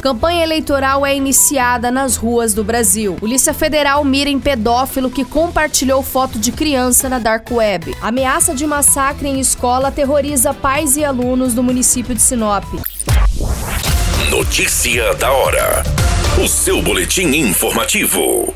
[0.00, 3.16] Campanha eleitoral é iniciada nas ruas do Brasil.
[3.16, 7.96] Polícia Federal mira em pedófilo que compartilhou foto de criança na Dark Web.
[8.00, 12.64] Ameaça de massacre em escola aterroriza pais e alunos do município de Sinop.
[14.30, 15.82] Notícia da hora.
[16.42, 18.54] O seu boletim informativo.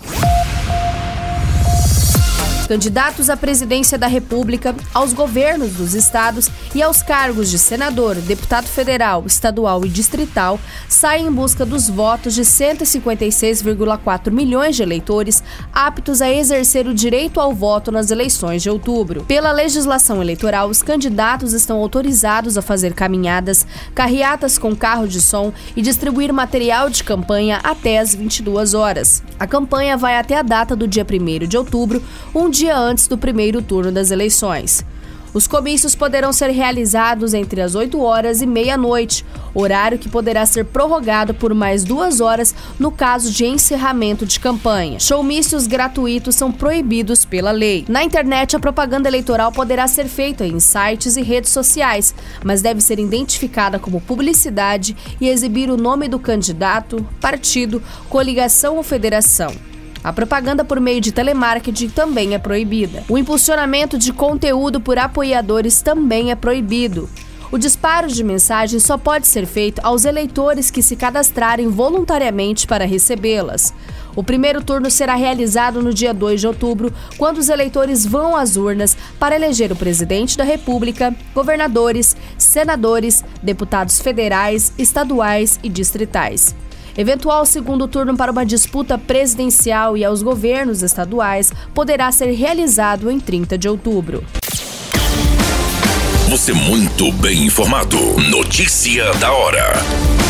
[2.72, 8.64] Candidatos à presidência da República, aos governos dos estados e aos cargos de senador, deputado
[8.66, 10.58] federal, estadual e distrital
[10.88, 17.38] saem em busca dos votos de 156,4 milhões de eleitores aptos a exercer o direito
[17.38, 19.22] ao voto nas eleições de outubro.
[19.24, 25.52] Pela legislação eleitoral, os candidatos estão autorizados a fazer caminhadas, carreatas com carro de som
[25.76, 29.22] e distribuir material de campanha até as 22 horas.
[29.38, 32.02] A campanha vai até a data do dia 1 de outubro,
[32.34, 34.84] um dia antes do primeiro turno das eleições.
[35.34, 39.24] Os comícios poderão ser realizados entre as 8 horas e meia-noite,
[39.54, 45.00] horário que poderá ser prorrogado por mais duas horas no caso de encerramento de campanha.
[45.00, 47.86] Showmícios gratuitos são proibidos pela lei.
[47.88, 52.82] Na internet, a propaganda eleitoral poderá ser feita em sites e redes sociais, mas deve
[52.82, 59.71] ser identificada como publicidade e exibir o nome do candidato, partido, coligação ou federação.
[60.04, 63.04] A propaganda por meio de telemarketing também é proibida.
[63.08, 67.08] O impulsionamento de conteúdo por apoiadores também é proibido.
[67.52, 72.86] O disparo de mensagens só pode ser feito aos eleitores que se cadastrarem voluntariamente para
[72.86, 73.74] recebê-las.
[74.16, 78.56] O primeiro turno será realizado no dia 2 de outubro, quando os eleitores vão às
[78.56, 86.54] urnas para eleger o presidente da República, governadores, senadores, deputados federais, estaduais e distritais.
[86.96, 93.18] Eventual segundo turno para uma disputa presidencial e aos governos estaduais poderá ser realizado em
[93.18, 94.24] 30 de outubro.
[96.28, 97.98] Você muito bem informado.
[98.30, 100.21] Notícia da hora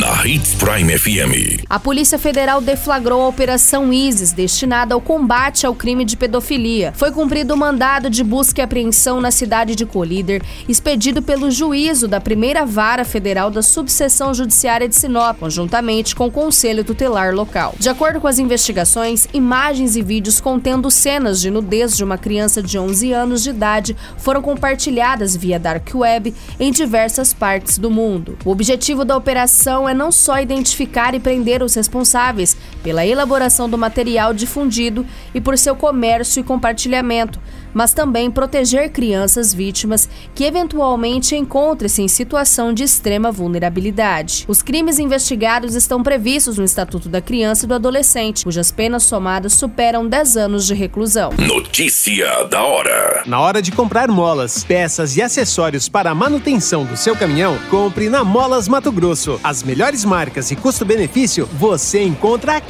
[0.00, 1.62] na Hits Prime FM.
[1.68, 6.94] A Polícia Federal deflagrou a Operação ISIS, destinada ao combate ao crime de pedofilia.
[6.96, 12.08] Foi cumprido o mandado de busca e apreensão na cidade de Colíder, expedido pelo juízo
[12.08, 17.74] da primeira vara federal da subseção judiciária de Sinop, conjuntamente com o Conselho Tutelar local.
[17.78, 22.62] De acordo com as investigações, imagens e vídeos contendo cenas de nudez de uma criança
[22.62, 28.38] de 11 anos de idade foram compartilhadas via Dark Web em diversas partes do mundo.
[28.46, 33.78] O objetivo da operação é não só identificar e prender os responsáveis pela elaboração do
[33.78, 37.40] material difundido e por seu comércio e compartilhamento,
[37.72, 44.44] mas também proteger crianças vítimas que eventualmente encontrem-se em situação de extrema vulnerabilidade.
[44.48, 49.52] Os crimes investigados estão previstos no Estatuto da Criança e do Adolescente, cujas penas somadas
[49.52, 51.30] superam 10 anos de reclusão.
[51.38, 53.22] Notícia da hora.
[53.26, 58.08] Na hora de comprar molas, peças e acessórios para a manutenção do seu caminhão, compre
[58.08, 59.38] na Molas Mato Grosso.
[59.44, 62.69] As melhores marcas e custo-benefício você encontra aqui.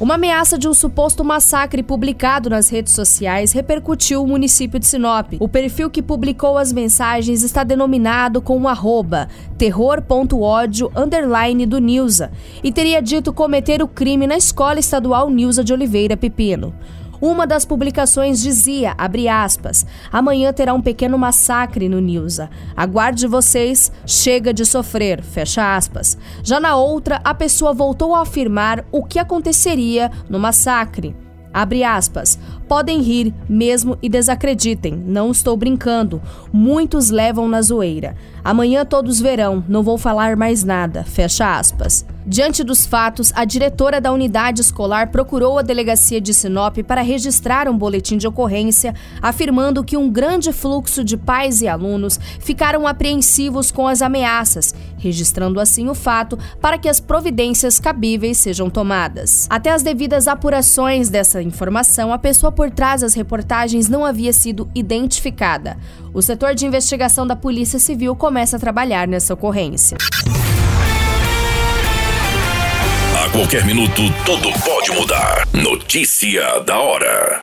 [0.00, 5.34] Uma ameaça de um suposto massacre publicado nas redes sociais repercutiu o município de Sinop.
[5.38, 12.32] O perfil que publicou as mensagens está denominado com o arroba terror.ódio underline do Nilza
[12.62, 16.74] e teria dito cometer o crime na escola estadual Nilza de Oliveira Pepino.
[17.24, 22.50] Uma das publicações dizia, abre aspas, amanhã terá um pequeno massacre no Nilza.
[22.76, 26.18] Aguarde vocês, chega de sofrer, fecha aspas.
[26.42, 31.16] Já na outra, a pessoa voltou a afirmar o que aconteceria no massacre.
[31.50, 32.38] Abre aspas.
[32.68, 36.20] Podem rir mesmo e desacreditem, não estou brincando.
[36.52, 38.16] Muitos levam na zoeira.
[38.42, 41.04] Amanhã todos verão, não vou falar mais nada.
[41.04, 42.04] Fecha aspas.
[42.26, 47.68] Diante dos fatos, a diretora da unidade escolar procurou a delegacia de Sinop para registrar
[47.68, 53.70] um boletim de ocorrência, afirmando que um grande fluxo de pais e alunos ficaram apreensivos
[53.70, 59.46] com as ameaças, registrando assim o fato para que as providências cabíveis sejam tomadas.
[59.50, 64.68] Até as devidas apurações dessa informação, a pessoa por trás das reportagens não havia sido
[64.74, 65.76] identificada.
[66.12, 69.98] O setor de investigação da Polícia Civil começa a trabalhar nessa ocorrência.
[73.24, 75.46] A qualquer minuto, tudo pode mudar.
[75.52, 77.40] Notícia da hora.